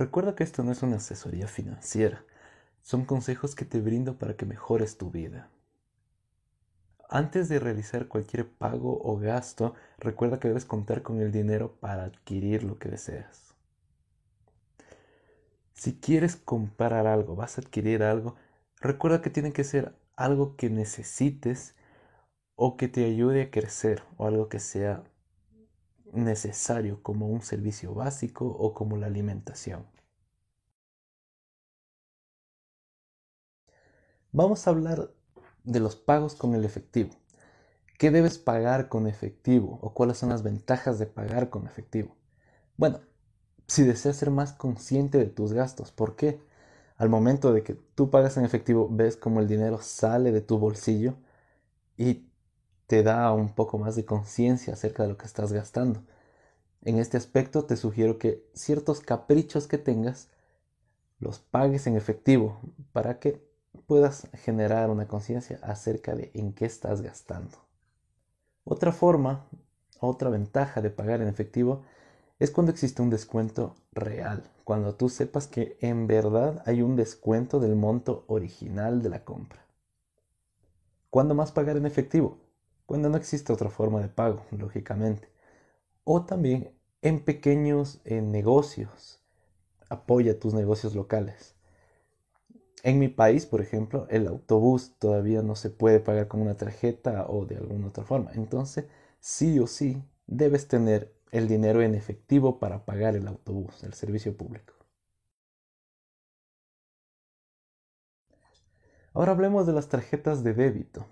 Recuerda 0.00 0.34
que 0.34 0.44
esto 0.44 0.62
no 0.62 0.72
es 0.72 0.82
una 0.82 0.96
asesoría 0.96 1.46
financiera, 1.46 2.24
son 2.80 3.04
consejos 3.04 3.54
que 3.54 3.66
te 3.66 3.82
brindo 3.82 4.16
para 4.16 4.34
que 4.34 4.46
mejores 4.46 4.96
tu 4.96 5.10
vida. 5.10 5.50
Antes 7.10 7.50
de 7.50 7.58
realizar 7.58 8.08
cualquier 8.08 8.48
pago 8.48 8.98
o 9.04 9.18
gasto, 9.18 9.74
recuerda 9.98 10.40
que 10.40 10.48
debes 10.48 10.64
contar 10.64 11.02
con 11.02 11.20
el 11.20 11.32
dinero 11.32 11.76
para 11.80 12.04
adquirir 12.04 12.64
lo 12.64 12.78
que 12.78 12.88
deseas. 12.88 13.54
Si 15.74 16.00
quieres 16.00 16.34
comprar 16.34 17.06
algo, 17.06 17.36
vas 17.36 17.58
a 17.58 17.60
adquirir 17.60 18.02
algo, 18.02 18.36
recuerda 18.80 19.20
que 19.20 19.28
tiene 19.28 19.52
que 19.52 19.64
ser 19.64 19.94
algo 20.16 20.56
que 20.56 20.70
necesites 20.70 21.74
o 22.56 22.78
que 22.78 22.88
te 22.88 23.04
ayude 23.04 23.42
a 23.42 23.50
crecer 23.50 24.02
o 24.16 24.26
algo 24.26 24.48
que 24.48 24.60
sea 24.60 25.04
necesario 26.12 27.02
como 27.02 27.28
un 27.28 27.42
servicio 27.42 27.94
básico 27.94 28.46
o 28.46 28.74
como 28.74 28.96
la 28.96 29.06
alimentación. 29.06 29.86
Vamos 34.32 34.66
a 34.66 34.70
hablar 34.70 35.10
de 35.64 35.80
los 35.80 35.96
pagos 35.96 36.34
con 36.34 36.54
el 36.54 36.64
efectivo. 36.64 37.10
¿Qué 37.98 38.10
debes 38.10 38.38
pagar 38.38 38.88
con 38.88 39.06
efectivo 39.06 39.78
o 39.82 39.94
cuáles 39.94 40.18
son 40.18 40.30
las 40.30 40.42
ventajas 40.42 40.98
de 40.98 41.06
pagar 41.06 41.50
con 41.50 41.66
efectivo? 41.66 42.16
Bueno, 42.76 43.00
si 43.68 43.84
deseas 43.84 44.16
ser 44.16 44.30
más 44.30 44.52
consciente 44.52 45.18
de 45.18 45.26
tus 45.26 45.52
gastos, 45.52 45.92
¿por 45.92 46.16
qué? 46.16 46.40
Al 46.96 47.08
momento 47.10 47.52
de 47.52 47.62
que 47.64 47.74
tú 47.74 48.10
pagas 48.10 48.36
en 48.36 48.44
efectivo, 48.44 48.88
ves 48.90 49.16
cómo 49.16 49.40
el 49.40 49.48
dinero 49.48 49.80
sale 49.82 50.32
de 50.32 50.42
tu 50.42 50.58
bolsillo 50.58 51.16
y 51.96 52.29
te 52.90 53.04
da 53.04 53.32
un 53.32 53.50
poco 53.50 53.78
más 53.78 53.94
de 53.94 54.04
conciencia 54.04 54.72
acerca 54.72 55.04
de 55.04 55.10
lo 55.10 55.16
que 55.16 55.24
estás 55.24 55.52
gastando. 55.52 56.02
En 56.82 56.98
este 56.98 57.16
aspecto 57.16 57.64
te 57.64 57.76
sugiero 57.76 58.18
que 58.18 58.44
ciertos 58.52 58.98
caprichos 58.98 59.68
que 59.68 59.78
tengas 59.78 60.28
los 61.20 61.38
pagues 61.38 61.86
en 61.86 61.96
efectivo 61.96 62.60
para 62.90 63.20
que 63.20 63.48
puedas 63.86 64.28
generar 64.42 64.90
una 64.90 65.06
conciencia 65.06 65.60
acerca 65.62 66.16
de 66.16 66.32
en 66.34 66.52
qué 66.52 66.64
estás 66.64 67.00
gastando. 67.00 67.58
Otra 68.64 68.90
forma, 68.90 69.46
otra 70.00 70.28
ventaja 70.28 70.82
de 70.82 70.90
pagar 70.90 71.22
en 71.22 71.28
efectivo 71.28 71.82
es 72.40 72.50
cuando 72.50 72.72
existe 72.72 73.02
un 73.02 73.10
descuento 73.10 73.76
real, 73.92 74.50
cuando 74.64 74.96
tú 74.96 75.10
sepas 75.10 75.46
que 75.46 75.78
en 75.80 76.08
verdad 76.08 76.60
hay 76.66 76.82
un 76.82 76.96
descuento 76.96 77.60
del 77.60 77.76
monto 77.76 78.24
original 78.26 79.00
de 79.00 79.10
la 79.10 79.24
compra. 79.24 79.64
¿Cuándo 81.08 81.36
más 81.36 81.52
pagar 81.52 81.76
en 81.76 81.86
efectivo? 81.86 82.49
Cuando 82.90 83.08
no 83.08 83.16
existe 83.18 83.52
otra 83.52 83.70
forma 83.70 84.00
de 84.00 84.08
pago, 84.08 84.44
lógicamente. 84.50 85.28
O 86.02 86.24
también 86.24 86.72
en 87.02 87.24
pequeños 87.24 88.00
negocios. 88.04 89.22
Apoya 89.88 90.40
tus 90.40 90.54
negocios 90.54 90.96
locales. 90.96 91.54
En 92.82 92.98
mi 92.98 93.06
país, 93.06 93.46
por 93.46 93.60
ejemplo, 93.60 94.08
el 94.10 94.26
autobús 94.26 94.94
todavía 94.98 95.40
no 95.40 95.54
se 95.54 95.70
puede 95.70 96.00
pagar 96.00 96.26
con 96.26 96.40
una 96.42 96.56
tarjeta 96.56 97.26
o 97.28 97.46
de 97.46 97.56
alguna 97.58 97.86
otra 97.86 98.02
forma. 98.02 98.32
Entonces, 98.34 98.86
sí 99.20 99.60
o 99.60 99.68
sí, 99.68 100.02
debes 100.26 100.66
tener 100.66 101.14
el 101.30 101.46
dinero 101.46 101.82
en 101.82 101.94
efectivo 101.94 102.58
para 102.58 102.84
pagar 102.84 103.14
el 103.14 103.28
autobús, 103.28 103.84
el 103.84 103.94
servicio 103.94 104.36
público. 104.36 104.74
Ahora 109.14 109.30
hablemos 109.30 109.68
de 109.68 109.72
las 109.72 109.88
tarjetas 109.88 110.42
de 110.42 110.52
débito. 110.52 111.06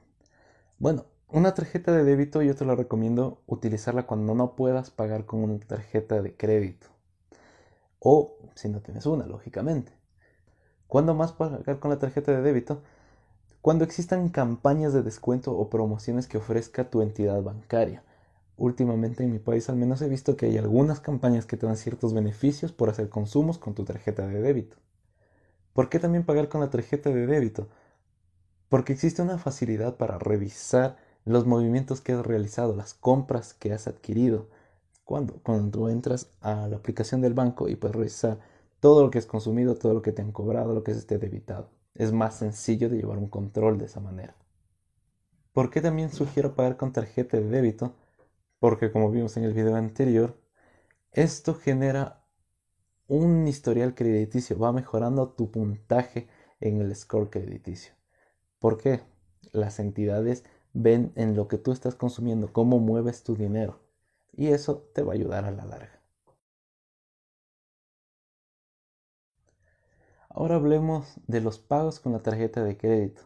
Bueno, 0.78 1.06
una 1.30 1.52
tarjeta 1.52 1.92
de 1.92 2.04
débito 2.04 2.42
yo 2.42 2.54
te 2.54 2.64
la 2.64 2.74
recomiendo 2.74 3.42
utilizarla 3.46 4.06
cuando 4.06 4.34
no 4.34 4.56
puedas 4.56 4.90
pagar 4.90 5.26
con 5.26 5.42
una 5.42 5.58
tarjeta 5.58 6.22
de 6.22 6.34
crédito. 6.34 6.86
O 8.00 8.36
si 8.54 8.68
no 8.68 8.80
tienes 8.80 9.04
una, 9.06 9.26
lógicamente. 9.26 9.92
¿Cuándo 10.86 11.14
más 11.14 11.32
pagar 11.32 11.78
con 11.80 11.90
la 11.90 11.98
tarjeta 11.98 12.32
de 12.32 12.40
débito? 12.40 12.82
Cuando 13.60 13.84
existan 13.84 14.30
campañas 14.30 14.94
de 14.94 15.02
descuento 15.02 15.52
o 15.52 15.68
promociones 15.68 16.26
que 16.26 16.38
ofrezca 16.38 16.88
tu 16.88 17.02
entidad 17.02 17.42
bancaria. 17.42 18.02
Últimamente 18.56 19.22
en 19.22 19.32
mi 19.32 19.38
país 19.38 19.68
al 19.68 19.76
menos 19.76 20.00
he 20.00 20.08
visto 20.08 20.36
que 20.36 20.46
hay 20.46 20.56
algunas 20.56 21.00
campañas 21.00 21.44
que 21.44 21.56
te 21.56 21.66
dan 21.66 21.76
ciertos 21.76 22.14
beneficios 22.14 22.72
por 22.72 22.88
hacer 22.88 23.08
consumos 23.08 23.58
con 23.58 23.74
tu 23.74 23.84
tarjeta 23.84 24.26
de 24.26 24.40
débito. 24.40 24.78
¿Por 25.74 25.90
qué 25.90 25.98
también 25.98 26.24
pagar 26.24 26.48
con 26.48 26.60
la 26.60 26.70
tarjeta 26.70 27.10
de 27.10 27.26
débito? 27.26 27.68
Porque 28.68 28.94
existe 28.94 29.22
una 29.22 29.38
facilidad 29.38 29.96
para 29.96 30.18
revisar 30.18 30.96
los 31.24 31.46
movimientos 31.46 32.00
que 32.00 32.12
has 32.12 32.24
realizado, 32.24 32.74
las 32.74 32.94
compras 32.94 33.54
que 33.54 33.72
has 33.72 33.86
adquirido. 33.86 34.48
Cuando, 35.04 35.40
cuando 35.42 35.70
tú 35.70 35.88
entras 35.88 36.30
a 36.40 36.68
la 36.68 36.76
aplicación 36.76 37.20
del 37.20 37.34
banco 37.34 37.68
y 37.68 37.76
puedes 37.76 37.96
revisar 37.96 38.38
todo 38.80 39.02
lo 39.02 39.10
que 39.10 39.18
has 39.18 39.26
consumido, 39.26 39.74
todo 39.76 39.94
lo 39.94 40.02
que 40.02 40.12
te 40.12 40.22
han 40.22 40.32
cobrado, 40.32 40.74
lo 40.74 40.84
que 40.84 40.92
se 40.92 41.00
esté 41.00 41.18
debitado. 41.18 41.70
Es 41.94 42.12
más 42.12 42.36
sencillo 42.36 42.88
de 42.88 42.98
llevar 42.98 43.18
un 43.18 43.28
control 43.28 43.78
de 43.78 43.86
esa 43.86 44.00
manera. 44.00 44.36
¿Por 45.52 45.70
qué 45.70 45.80
también 45.80 46.10
sugiero 46.10 46.54
pagar 46.54 46.76
con 46.76 46.92
tarjeta 46.92 47.36
de 47.36 47.48
débito? 47.48 47.94
Porque 48.60 48.92
como 48.92 49.10
vimos 49.10 49.36
en 49.36 49.44
el 49.44 49.54
video 49.54 49.74
anterior, 49.74 50.36
esto 51.10 51.54
genera 51.54 52.24
un 53.08 53.48
historial 53.48 53.94
crediticio, 53.94 54.58
va 54.58 54.72
mejorando 54.72 55.30
tu 55.30 55.50
puntaje 55.50 56.28
en 56.60 56.80
el 56.80 56.94
score 56.94 57.30
crediticio. 57.30 57.94
¿Por 58.58 58.76
qué? 58.76 59.00
Las 59.52 59.78
entidades 59.78 60.44
ven 60.72 61.12
en 61.16 61.34
lo 61.36 61.48
que 61.48 61.58
tú 61.58 61.72
estás 61.72 61.94
consumiendo, 61.94 62.52
cómo 62.52 62.78
mueves 62.78 63.22
tu 63.22 63.36
dinero. 63.36 63.80
Y 64.32 64.48
eso 64.48 64.88
te 64.94 65.02
va 65.02 65.12
a 65.12 65.16
ayudar 65.16 65.44
a 65.44 65.50
la 65.50 65.64
larga. 65.64 66.00
Ahora 70.30 70.56
hablemos 70.56 71.16
de 71.26 71.40
los 71.40 71.58
pagos 71.58 72.00
con 72.00 72.12
la 72.12 72.20
tarjeta 72.20 72.62
de 72.62 72.76
crédito. 72.76 73.22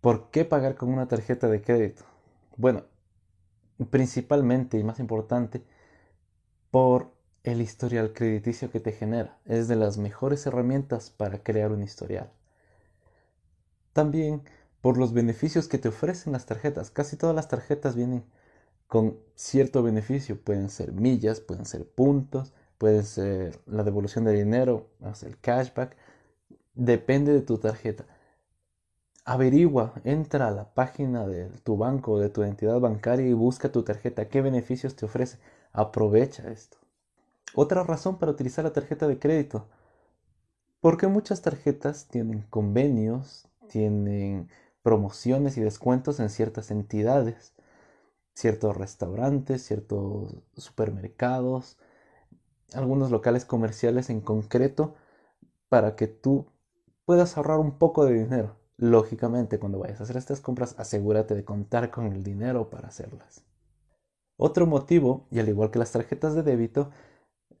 ¿Por 0.00 0.30
qué 0.30 0.44
pagar 0.44 0.76
con 0.76 0.88
una 0.88 1.08
tarjeta 1.08 1.48
de 1.48 1.60
crédito? 1.60 2.04
Bueno, 2.56 2.84
principalmente 3.90 4.78
y 4.78 4.84
más 4.84 5.00
importante, 5.00 5.62
por 6.70 7.12
el 7.42 7.60
historial 7.60 8.12
crediticio 8.12 8.70
que 8.70 8.80
te 8.80 8.92
genera. 8.92 9.38
Es 9.44 9.68
de 9.68 9.76
las 9.76 9.98
mejores 9.98 10.46
herramientas 10.46 11.10
para 11.10 11.42
crear 11.42 11.72
un 11.72 11.82
historial. 11.82 12.30
También 13.92 14.42
por 14.80 14.98
los 14.98 15.12
beneficios 15.12 15.68
que 15.68 15.78
te 15.78 15.88
ofrecen 15.88 16.32
las 16.32 16.46
tarjetas. 16.46 16.90
Casi 16.90 17.16
todas 17.16 17.36
las 17.36 17.48
tarjetas 17.48 17.94
vienen 17.94 18.24
con 18.86 19.18
cierto 19.34 19.82
beneficio. 19.82 20.40
Pueden 20.40 20.70
ser 20.70 20.92
millas, 20.92 21.40
pueden 21.40 21.66
ser 21.66 21.88
puntos, 21.88 22.54
puede 22.78 23.02
ser 23.02 23.60
la 23.66 23.84
devolución 23.84 24.24
de 24.24 24.32
dinero, 24.32 24.88
el 25.22 25.38
cashback. 25.38 25.96
Depende 26.74 27.32
de 27.32 27.42
tu 27.42 27.58
tarjeta. 27.58 28.06
Averigua, 29.24 29.92
entra 30.04 30.48
a 30.48 30.50
la 30.50 30.72
página 30.72 31.26
de 31.26 31.50
tu 31.62 31.76
banco 31.76 32.18
de 32.18 32.30
tu 32.30 32.42
entidad 32.42 32.80
bancaria 32.80 33.26
y 33.26 33.34
busca 33.34 33.70
tu 33.70 33.82
tarjeta. 33.82 34.28
¿Qué 34.28 34.40
beneficios 34.40 34.96
te 34.96 35.04
ofrece? 35.04 35.38
Aprovecha 35.72 36.50
esto. 36.50 36.78
Otra 37.54 37.82
razón 37.84 38.18
para 38.18 38.32
utilizar 38.32 38.64
la 38.64 38.72
tarjeta 38.72 39.06
de 39.06 39.18
crédito. 39.18 39.68
Porque 40.80 41.06
muchas 41.06 41.42
tarjetas 41.42 42.08
tienen 42.08 42.46
convenios, 42.48 43.46
tienen 43.68 44.48
promociones 44.82 45.56
y 45.56 45.60
descuentos 45.60 46.20
en 46.20 46.30
ciertas 46.30 46.70
entidades, 46.70 47.54
ciertos 48.34 48.76
restaurantes, 48.76 49.64
ciertos 49.64 50.34
supermercados, 50.56 51.78
algunos 52.72 53.10
locales 53.10 53.44
comerciales 53.44 54.10
en 54.10 54.20
concreto, 54.20 54.94
para 55.68 55.96
que 55.96 56.06
tú 56.06 56.46
puedas 57.04 57.36
ahorrar 57.36 57.58
un 57.58 57.78
poco 57.78 58.04
de 58.04 58.14
dinero. 58.14 58.56
Lógicamente, 58.76 59.58
cuando 59.58 59.78
vayas 59.78 60.00
a 60.00 60.04
hacer 60.04 60.16
estas 60.16 60.40
compras, 60.40 60.74
asegúrate 60.78 61.34
de 61.34 61.44
contar 61.44 61.90
con 61.90 62.06
el 62.06 62.22
dinero 62.22 62.70
para 62.70 62.88
hacerlas. 62.88 63.44
Otro 64.36 64.66
motivo, 64.66 65.26
y 65.30 65.38
al 65.38 65.48
igual 65.48 65.70
que 65.70 65.78
las 65.78 65.92
tarjetas 65.92 66.34
de 66.34 66.42
débito, 66.42 66.90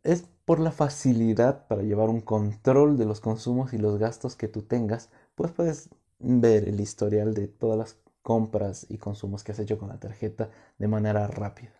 es 0.02 0.22
por 0.46 0.60
la 0.60 0.72
facilidad 0.72 1.66
para 1.68 1.82
llevar 1.82 2.08
un 2.08 2.22
control 2.22 2.96
de 2.96 3.04
los 3.04 3.20
consumos 3.20 3.74
y 3.74 3.78
los 3.78 3.98
gastos 3.98 4.34
que 4.34 4.48
tú 4.48 4.62
tengas, 4.62 5.10
pues 5.34 5.52
puedes 5.52 5.90
ver 6.20 6.68
el 6.68 6.80
historial 6.80 7.34
de 7.34 7.48
todas 7.48 7.78
las 7.78 7.96
compras 8.22 8.86
y 8.88 8.98
consumos 8.98 9.42
que 9.42 9.52
has 9.52 9.58
hecho 9.58 9.78
con 9.78 9.88
la 9.88 9.98
tarjeta 9.98 10.50
de 10.78 10.88
manera 10.88 11.26
rápida. 11.26 11.72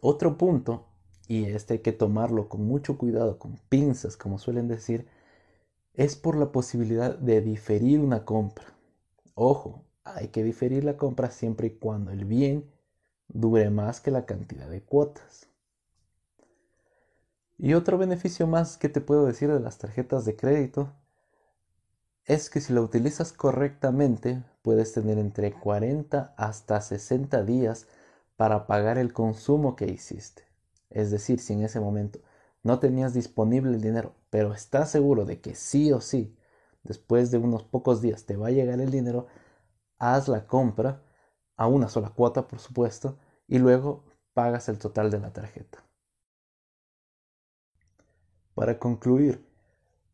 Otro 0.00 0.36
punto, 0.36 0.86
y 1.28 1.44
este 1.44 1.74
hay 1.74 1.78
que 1.80 1.92
tomarlo 1.92 2.48
con 2.48 2.66
mucho 2.66 2.98
cuidado, 2.98 3.38
con 3.38 3.56
pinzas, 3.68 4.16
como 4.16 4.38
suelen 4.38 4.68
decir, 4.68 5.06
es 5.94 6.16
por 6.16 6.36
la 6.36 6.52
posibilidad 6.52 7.16
de 7.16 7.40
diferir 7.40 8.00
una 8.00 8.24
compra. 8.24 8.66
Ojo, 9.34 9.84
hay 10.04 10.28
que 10.28 10.42
diferir 10.42 10.84
la 10.84 10.96
compra 10.96 11.30
siempre 11.30 11.68
y 11.68 11.78
cuando 11.78 12.10
el 12.10 12.24
bien 12.24 12.70
dure 13.28 13.70
más 13.70 14.00
que 14.00 14.10
la 14.10 14.26
cantidad 14.26 14.68
de 14.68 14.82
cuotas. 14.82 15.48
Y 17.58 17.74
otro 17.74 17.98
beneficio 17.98 18.46
más 18.46 18.78
que 18.78 18.88
te 18.88 19.00
puedo 19.00 19.26
decir 19.26 19.52
de 19.52 19.60
las 19.60 19.78
tarjetas 19.78 20.24
de 20.24 20.34
crédito 20.34 20.94
es 22.30 22.48
que 22.48 22.60
si 22.60 22.72
lo 22.72 22.82
utilizas 22.84 23.32
correctamente, 23.32 24.44
puedes 24.62 24.92
tener 24.92 25.18
entre 25.18 25.52
40 25.52 26.32
hasta 26.36 26.80
60 26.80 27.42
días 27.42 27.88
para 28.36 28.68
pagar 28.68 28.98
el 28.98 29.12
consumo 29.12 29.74
que 29.74 29.86
hiciste. 29.86 30.44
Es 30.90 31.10
decir, 31.10 31.40
si 31.40 31.54
en 31.54 31.64
ese 31.64 31.80
momento 31.80 32.20
no 32.62 32.78
tenías 32.78 33.14
disponible 33.14 33.72
el 33.72 33.80
dinero, 33.80 34.14
pero 34.30 34.54
estás 34.54 34.92
seguro 34.92 35.24
de 35.24 35.40
que 35.40 35.56
sí 35.56 35.90
o 35.90 36.00
sí, 36.00 36.38
después 36.84 37.32
de 37.32 37.38
unos 37.38 37.64
pocos 37.64 38.00
días 38.00 38.26
te 38.26 38.36
va 38.36 38.46
a 38.46 38.52
llegar 38.52 38.80
el 38.80 38.92
dinero, 38.92 39.26
haz 39.98 40.28
la 40.28 40.46
compra 40.46 41.02
a 41.56 41.66
una 41.66 41.88
sola 41.88 42.10
cuota, 42.10 42.46
por 42.46 42.60
supuesto, 42.60 43.18
y 43.48 43.58
luego 43.58 44.04
pagas 44.34 44.68
el 44.68 44.78
total 44.78 45.10
de 45.10 45.18
la 45.18 45.32
tarjeta. 45.32 45.82
Para 48.54 48.78
concluir, 48.78 49.49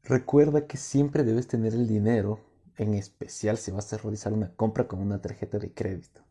recuerda 0.06 0.67
que 0.67 0.76
siempre 0.76 1.25
debes 1.25 1.49
tener 1.49 1.75
el 1.75 1.87
dinero, 1.87 2.41
en 2.76 2.94
especial 2.94 3.58
si 3.58 3.70
vas 3.70 3.93
a 3.93 3.99
realizar 3.99 4.32
una 4.32 4.55
compra 4.55 4.87
con 4.87 5.00
una 5.00 5.20
tarjeta 5.20 5.58
de 5.58 5.73
crédito. 5.73 6.23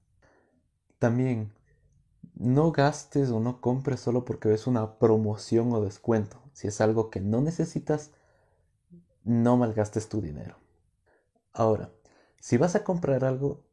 También, 1.00 1.52
no 2.36 2.72
gastes 2.72 3.30
o 3.30 3.40
no 3.40 3.62
compres 3.62 4.00
solo 4.00 4.26
porque 4.26 4.50
ves 4.50 4.68
una 4.68 4.98
promoción 4.98 5.72
o 5.74 5.82
descuento. 5.82 6.42
Si 6.54 6.68
es 6.68 6.82
algo 6.82 7.10
que 7.10 7.20
no 7.20 7.42
necesitas, 7.42 8.12
no 9.24 9.58
malgastes 9.58 10.08
tu 10.10 10.22
dinero. 10.22 10.58
Ahora, 11.52 11.92
si 12.40 12.58
vas 12.58 12.76
a 12.76 12.84
comprar 12.84 13.26
algo 13.26 13.64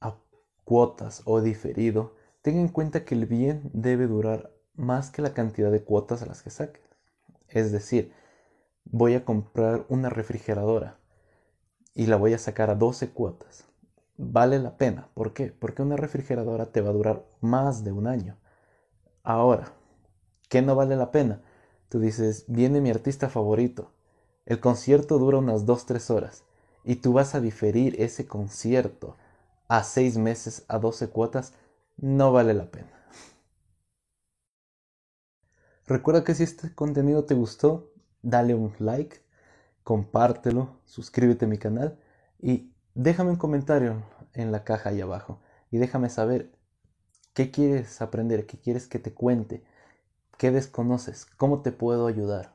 a 0.00 0.16
cuotas 0.64 1.22
o 1.24 1.40
diferido, 1.40 2.14
ten 2.42 2.56
en 2.58 2.68
cuenta 2.68 3.04
que 3.04 3.14
el 3.14 3.26
bien 3.26 3.70
debe 3.72 4.06
durar 4.06 4.52
más 4.74 5.10
que 5.10 5.22
la 5.22 5.34
cantidad 5.34 5.70
de 5.70 5.84
cuotas 5.84 6.22
a 6.22 6.26
las 6.26 6.42
que 6.42 6.50
saques. 6.50 6.82
Es 7.48 7.72
decir, 7.72 8.12
voy 8.84 9.14
a 9.14 9.24
comprar 9.24 9.84
una 9.88 10.10
refrigeradora 10.10 10.98
y 11.94 12.06
la 12.06 12.16
voy 12.16 12.34
a 12.34 12.38
sacar 12.38 12.70
a 12.70 12.74
12 12.74 13.10
cuotas. 13.10 13.64
Vale 14.16 14.58
la 14.58 14.76
pena. 14.76 15.08
¿Por 15.14 15.32
qué? 15.32 15.46
Porque 15.46 15.82
una 15.82 15.96
refrigeradora 15.96 16.72
te 16.72 16.80
va 16.80 16.90
a 16.90 16.94
durar 16.94 17.24
más 17.40 17.84
de 17.84 17.92
un 17.92 18.06
año. 18.06 18.36
Ahora, 19.22 19.72
¿qué 20.48 20.62
no 20.62 20.74
vale 20.74 20.96
la 20.96 21.10
pena? 21.10 21.42
Tú 21.88 22.00
dices, 22.00 22.44
viene 22.46 22.80
mi 22.80 22.90
artista 22.90 23.28
favorito. 23.28 23.92
El 24.46 24.60
concierto 24.60 25.18
dura 25.18 25.38
unas 25.38 25.66
2-3 25.66 26.10
horas 26.10 26.44
y 26.84 26.96
tú 26.96 27.12
vas 27.12 27.34
a 27.34 27.40
diferir 27.40 28.00
ese 28.00 28.26
concierto 28.26 29.16
a 29.68 29.84
6 29.84 30.18
meses 30.18 30.64
a 30.68 30.78
12 30.78 31.08
cuotas. 31.08 31.54
No 31.96 32.32
vale 32.32 32.54
la 32.54 32.70
pena. 32.70 32.90
Recuerda 35.86 36.24
que 36.24 36.34
si 36.34 36.44
este 36.44 36.74
contenido 36.74 37.24
te 37.24 37.34
gustó, 37.34 37.90
dale 38.22 38.54
un 38.54 38.74
like, 38.78 39.18
compártelo, 39.84 40.80
suscríbete 40.84 41.46
a 41.46 41.48
mi 41.48 41.58
canal 41.58 41.98
y 42.40 42.72
déjame 42.94 43.30
un 43.30 43.36
comentario 43.36 44.02
en 44.34 44.52
la 44.52 44.64
caja 44.64 44.90
ahí 44.90 45.00
abajo 45.00 45.40
y 45.70 45.78
déjame 45.78 46.10
saber 46.10 46.50
qué 47.34 47.50
quieres 47.50 48.02
aprender, 48.02 48.46
qué 48.46 48.58
quieres 48.58 48.86
que 48.88 48.98
te 48.98 49.12
cuente, 49.14 49.64
qué 50.38 50.50
desconoces, 50.50 51.26
cómo 51.26 51.62
te 51.62 51.72
puedo 51.72 52.06
ayudar. 52.06 52.52